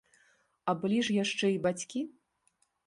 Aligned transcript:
А 0.71 0.75
былі 0.83 0.99
ж 1.11 1.19
яшчэ 1.23 1.47
і 1.59 1.61
бацькі! 1.69 2.01